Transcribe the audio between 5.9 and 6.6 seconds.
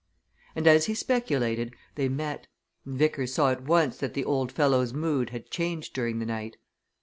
during the night.